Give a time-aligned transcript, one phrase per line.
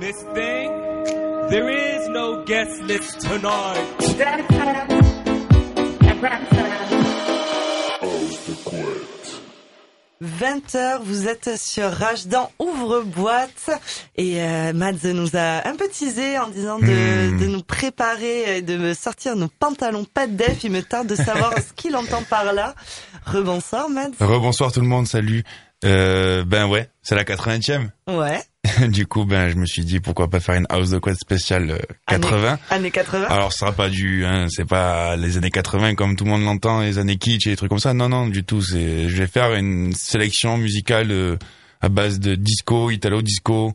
[0.00, 0.70] Miss Thing,
[1.50, 3.86] there is no guest list tonight.
[10.22, 13.70] 20h, vous êtes sur Rage dans Ouvre-boîte
[14.16, 16.84] et euh, Mads nous a un peu teasé en disant de,
[17.30, 17.38] Hmm.
[17.38, 20.62] de nous préparer et de me sortir nos pantalons pas de def.
[20.64, 22.74] Il me tarde de savoir ce qu'il entend par là.
[23.24, 24.10] Rebonsoir Mads.
[24.20, 25.42] Rebonsoir tout le monde, salut.
[25.84, 27.88] Euh, ben ouais, c'est la 80e.
[28.06, 28.40] Ouais,
[28.88, 31.70] du coup, ben je me suis dit pourquoi pas faire une house de quad spéciale
[31.70, 32.58] euh, 80.
[32.70, 33.26] années 80.
[33.28, 36.44] Alors ce sera pas du, hein, c'est pas les années 80 comme tout le monde
[36.44, 37.94] l'entend, les années kitsch et des trucs comme ça.
[37.94, 38.60] Non, non, du tout.
[38.62, 41.36] C'est, je vais faire une sélection musicale euh,
[41.80, 43.74] à base de disco, italo disco,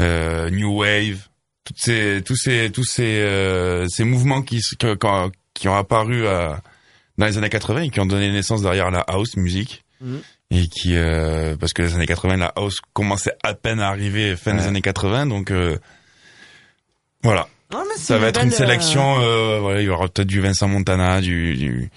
[0.00, 1.28] euh, new wave,
[1.64, 4.60] toutes ces, tous ces, tous ces, euh, ces mouvements qui,
[5.52, 6.62] qui ont apparu à,
[7.18, 9.84] dans les années 80 et qui ont donné naissance derrière la house musique.
[10.00, 10.22] Mhm.
[10.50, 14.34] Et qui, euh, parce que les années 80, la house commençait à peine à arriver
[14.36, 15.76] fin des années 80, donc euh,
[17.22, 17.48] voilà.
[17.70, 20.26] Non, mais c'est Ça va être une euh, sélection, euh, voilà, il y aura peut-être
[20.28, 21.90] du Vincent Montana, du, du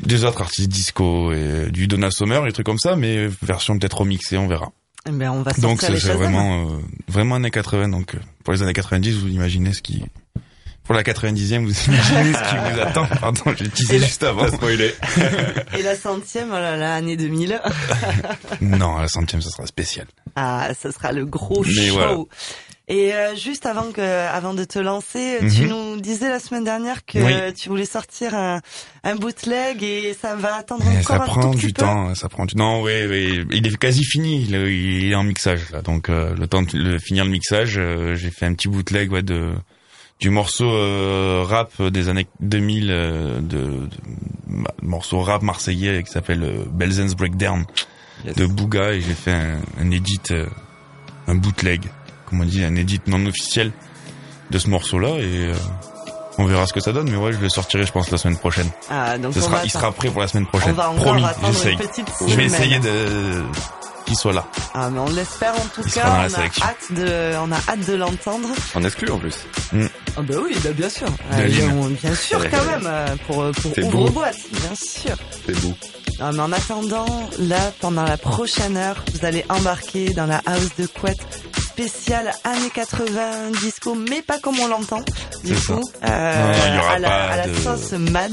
[0.00, 3.98] des autres artistes disco et du Donna Summer, des trucs comme ça, mais version peut-être
[3.98, 4.72] remixée, on verra.
[5.08, 8.62] eh ben, on va Donc c'est vraiment euh, vraiment années 80 donc euh, pour les
[8.62, 10.02] années 90, vous imaginez ce qui
[10.92, 13.06] pour la 90e, vous imaginez ce qui vous attend.
[13.20, 14.46] Pardon, j'ai teasé juste avant.
[14.48, 14.92] spoilé.
[15.78, 17.60] Et la centième, oh là là, année 2000.
[18.60, 20.06] Non, la centième, ça sera spécial.
[20.36, 21.94] Ah, ce sera le gros Mais show.
[21.94, 22.16] voilà.
[22.88, 25.68] Et euh, juste avant que, avant de te lancer, tu Mhm.
[25.68, 27.54] nous disais la semaine dernière que Oui.
[27.54, 28.60] tu voulais sortir un,
[29.04, 31.82] un bootleg et ça va attendre encore ça un prend tout petit du peu.
[31.82, 35.14] temps, ça prend du Non, oui, oui, il est quasi fini, il est, il est
[35.14, 35.80] en mixage là.
[35.80, 39.10] Donc euh, le temps de le- finir le mixage, euh, j'ai fait un petit bootleg
[39.12, 39.52] ouais de
[40.22, 43.88] du morceau euh, rap des années 2000 euh, de, de
[44.46, 47.64] bah, morceau rap marseillais qui s'appelle euh, Belzen's Breakdown
[48.24, 48.36] Yes.
[48.36, 50.46] de Booga et j'ai fait un, un edit euh,
[51.26, 51.82] un bootleg,
[52.26, 53.72] comme on dit, un edit non officiel
[54.50, 55.54] de ce morceau là et euh,
[56.38, 58.38] on verra ce que ça donne mais ouais, je le sortirai je pense la semaine
[58.38, 58.70] prochaine.
[58.90, 60.74] Ah, donc Ce sera, il sera prêt pour la semaine on prochaine.
[60.76, 61.76] va Promis, j'essaye.
[62.28, 63.42] Je vais essayer de
[64.06, 64.46] qu'il soit là.
[64.74, 66.04] Ah, mais on l'espère en tout Il cas.
[66.06, 66.64] On a sélection.
[66.66, 68.48] hâte de, on a hâte de l'entendre.
[68.74, 69.34] En exclu en plus.
[70.16, 71.06] Ah bah oui, bah bien sûr.
[71.32, 75.16] Euh, on- bien sûr quand même euh, pour pour C'est ouvre boîte, bien sûr.
[75.46, 75.72] C'est beau.
[76.20, 80.68] Non, mais en attendant, là, pendant la prochaine heure, vous allez embarquer dans la house
[80.78, 81.18] de couette
[81.72, 85.02] spéciale années 80 disco, mais pas comme on l'entend.
[85.42, 88.28] Du coup, euh, Non, y aura à, la, pas à la de- sauce Mads.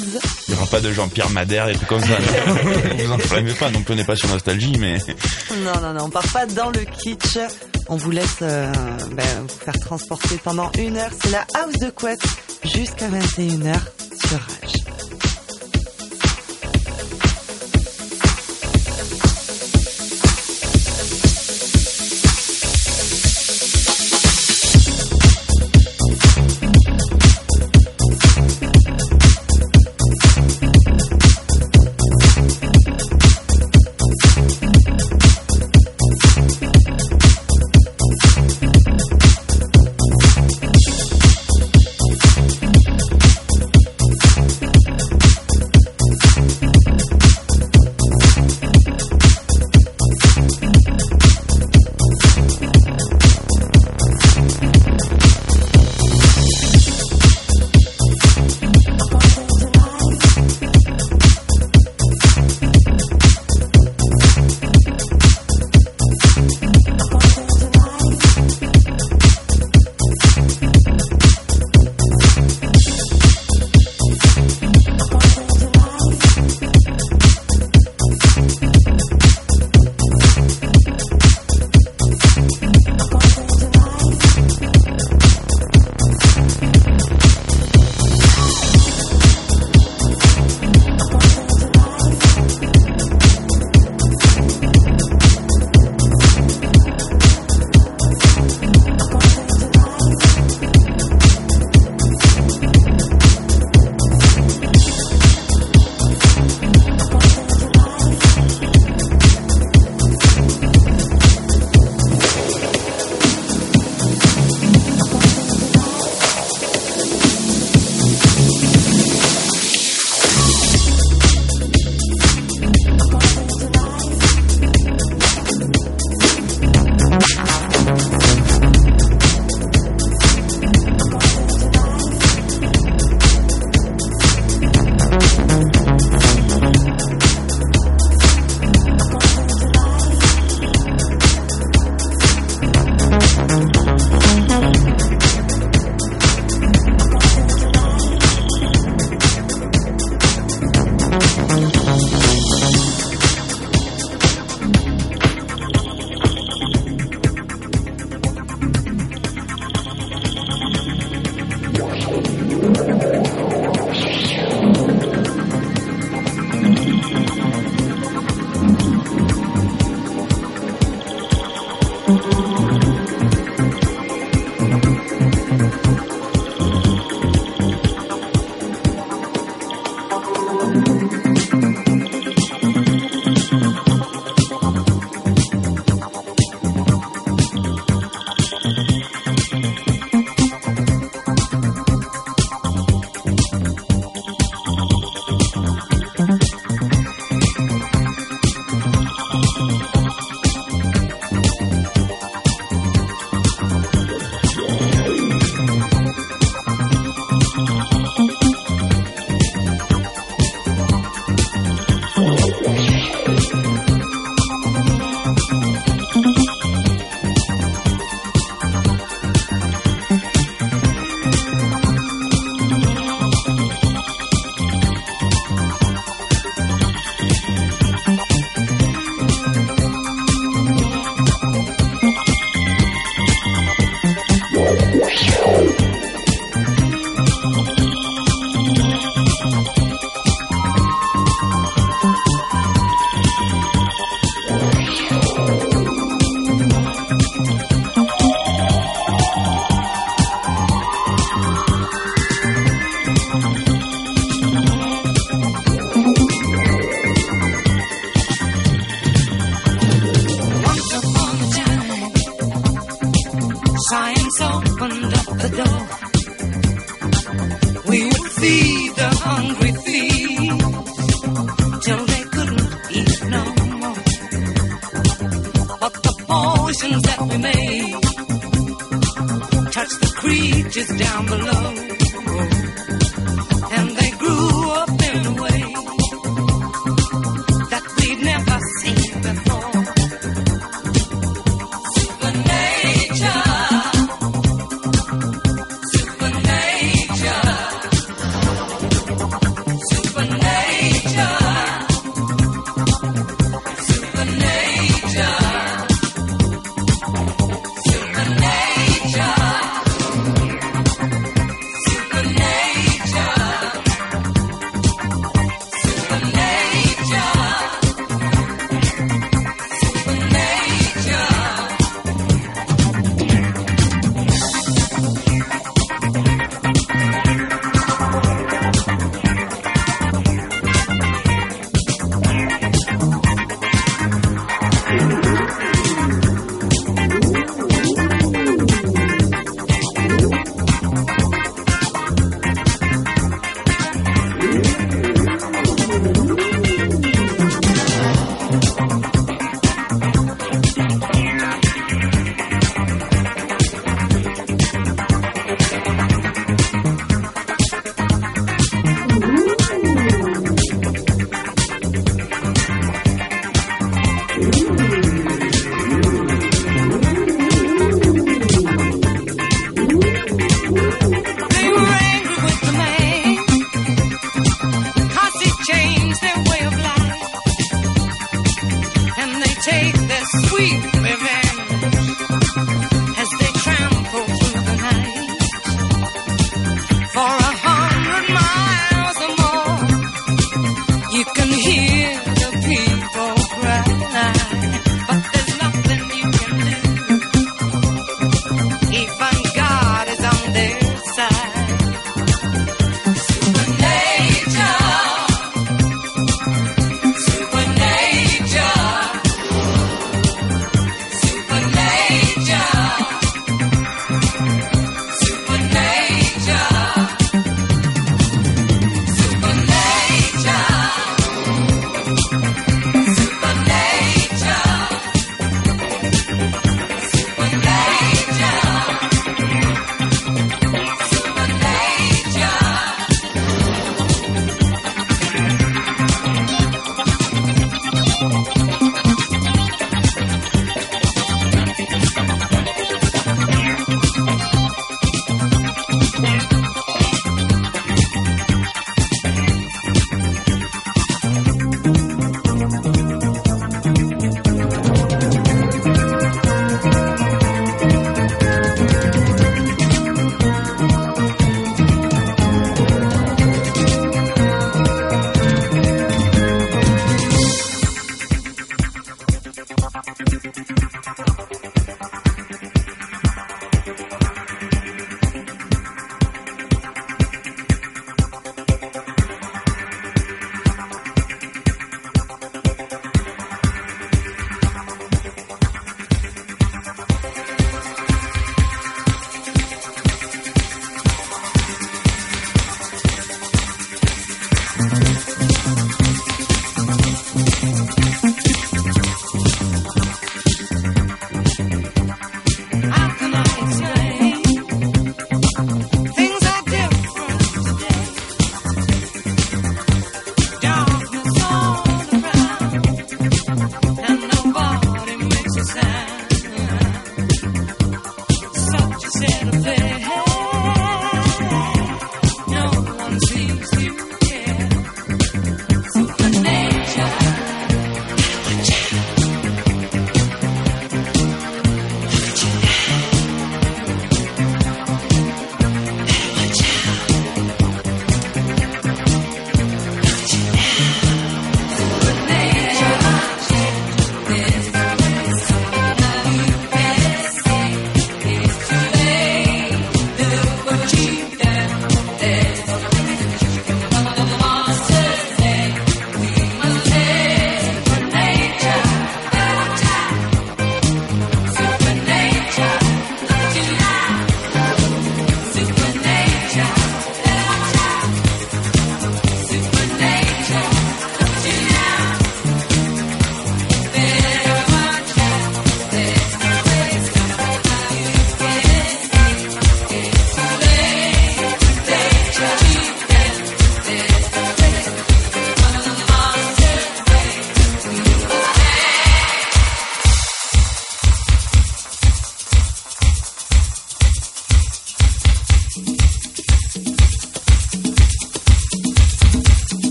[0.48, 2.18] Il y aura pas de Jean-Pierre Madère et tout comme ça.
[2.98, 4.98] vous enflammez pas, non plus on n'est pas sur nostalgie, mais
[5.64, 7.38] Non, non, non, on part pas dans le kitsch.
[7.88, 8.72] On vous laisse euh,
[9.14, 11.12] ben, vous faire transporter pendant une heure.
[11.24, 12.22] C'est la house de couette
[12.64, 13.74] jusqu'à 21h
[14.28, 14.74] sur Rage.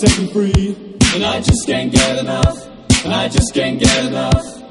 [0.00, 0.96] set me free.
[1.14, 2.66] And I just can't get enough,
[3.04, 4.62] and I just can't get enough.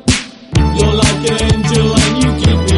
[0.58, 2.69] You're like an angel and you keep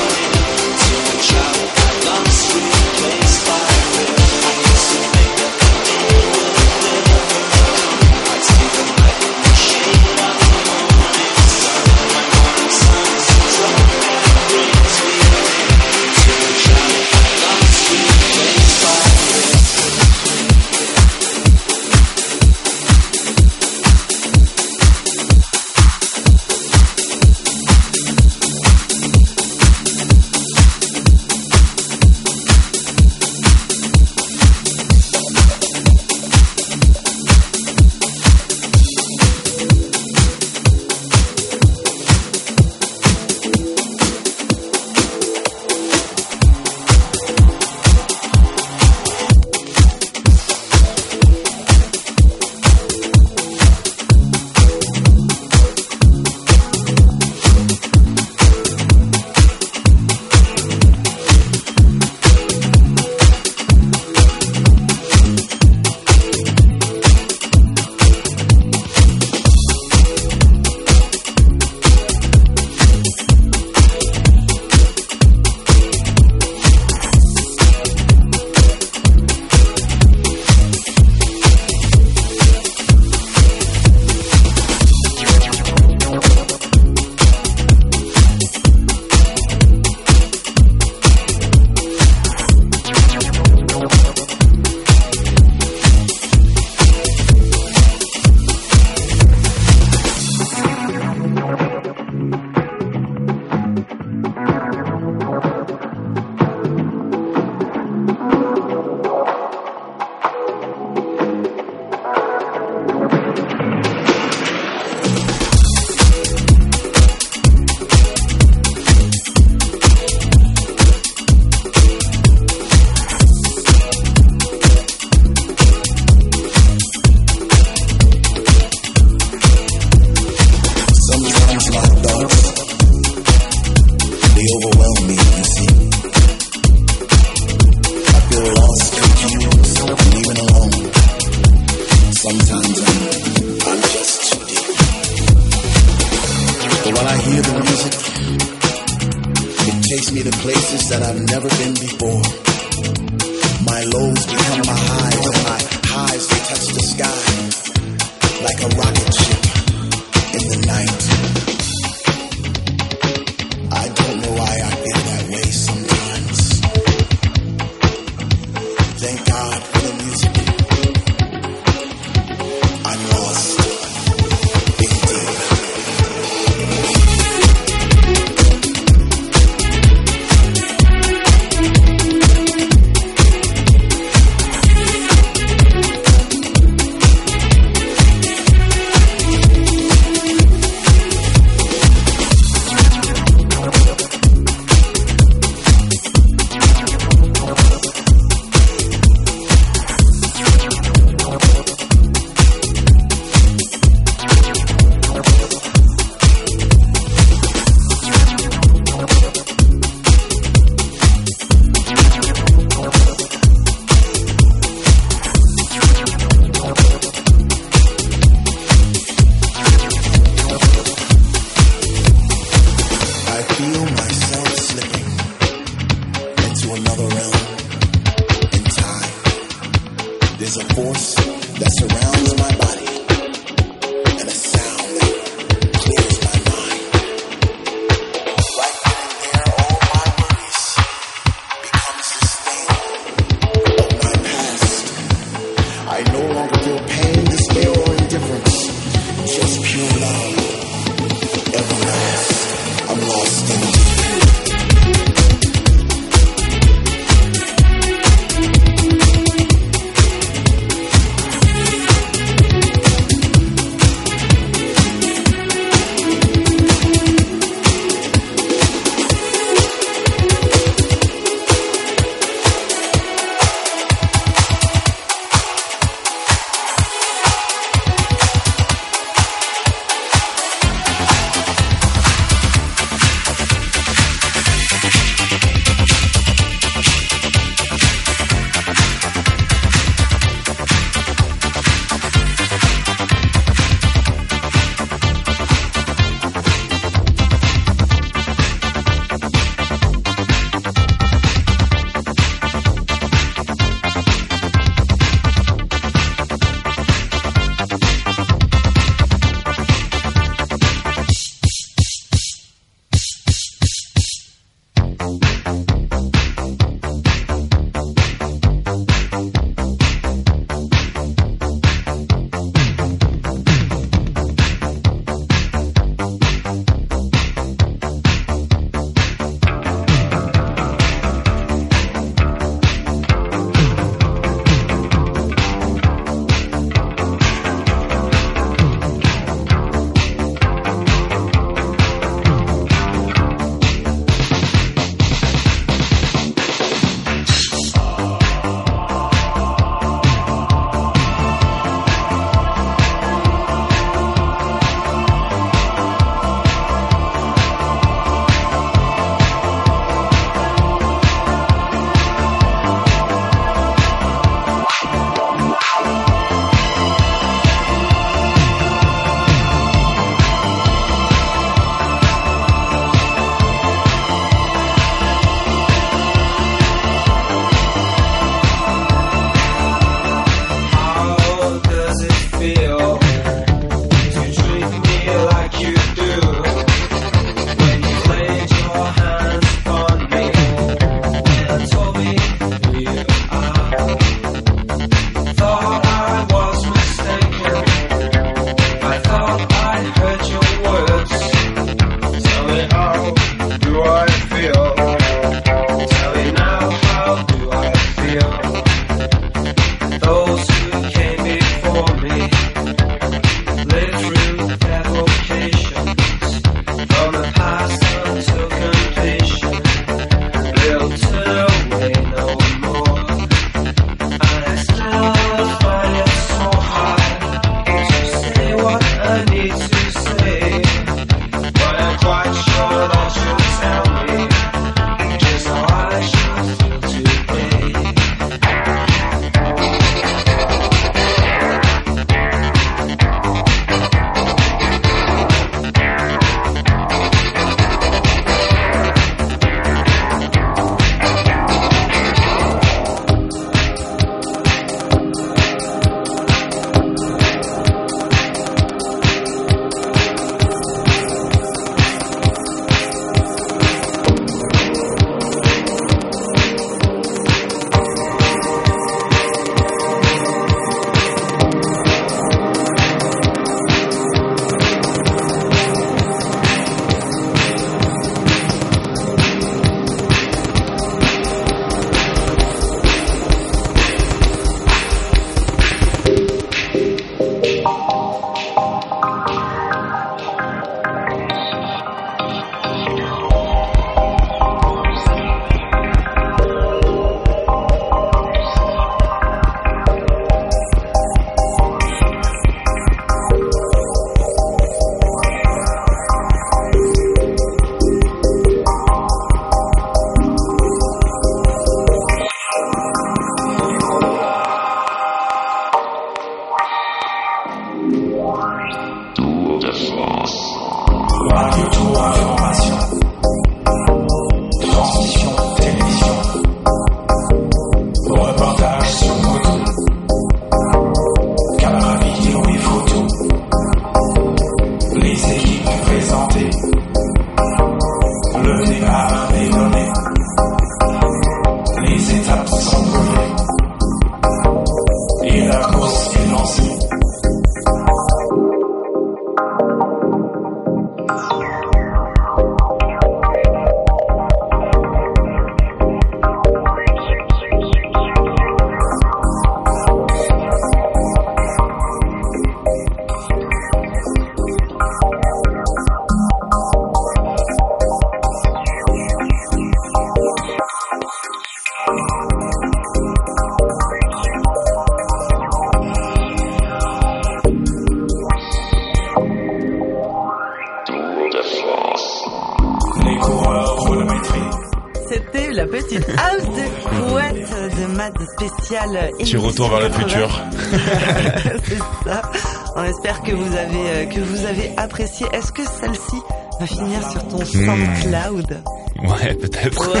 [595.02, 595.26] Apprécié.
[595.32, 596.16] Est-ce que celle-ci
[596.60, 598.62] va finir sur ton SoundCloud
[599.02, 599.92] Ouais, peut-être.
[599.92, 600.00] Ouais.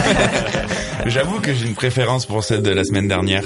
[1.06, 3.44] J'avoue que j'ai une préférence pour celle de la semaine dernière.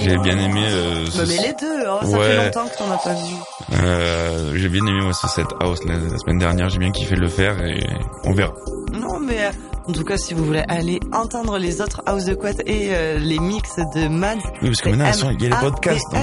[0.00, 0.62] J'ai bien aimé.
[0.64, 2.24] Euh, ce- Bah, mais les deux, hein, ça Ouais.
[2.24, 3.34] fait longtemps que t'en as pas vu.
[3.82, 6.68] euh, j'ai bien aimé moi ce set house la, la semaine dernière.
[6.68, 7.84] J'ai bien kiffé le faire et
[8.24, 8.52] on verra.
[8.92, 9.50] Non, mais
[9.88, 13.18] en tout cas, si vous voulez aller entendre les autres House de Quat et euh,
[13.18, 16.14] les mix de Mads, Oui, parce que maintenant il y a les podcasts.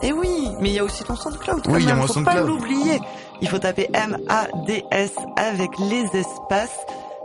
[0.00, 2.06] Et oui, mais il y a aussi ton SoundCloud quand Oui, il y a mon
[2.06, 3.00] faut pas l'oublier.
[3.40, 6.78] Il faut taper M-A-D-S avec les espaces.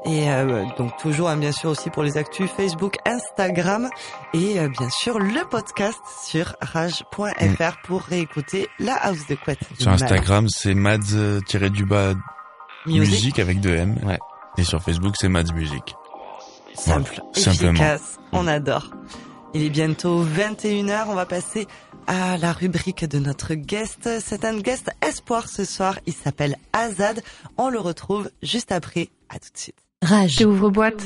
[0.06, 3.90] Et euh, donc toujours, hein, bien sûr, aussi pour les actus Facebook, Instagram
[4.34, 9.54] et euh, bien sûr le podcast sur rage.fr pour réécouter la House de Quat.
[9.80, 12.14] Sur Instagram, c'est mads-du-bas
[12.86, 13.14] Music.
[13.14, 13.96] musique avec deux M.
[14.04, 14.20] Ouais.
[14.58, 15.96] Et sur Facebook, c'est mads musique.
[16.76, 17.72] Simple, Voilà, simplement.
[17.74, 18.90] efficace, on adore.
[19.54, 21.66] Il est bientôt 21h, on va passer
[22.08, 24.10] à la rubrique de notre guest.
[24.20, 27.22] C'est un guest espoir ce soir, il s'appelle Azad.
[27.58, 29.76] On le retrouve juste après, à tout de suite.
[30.02, 30.42] Rage.
[30.46, 31.04] Ouvre boîte.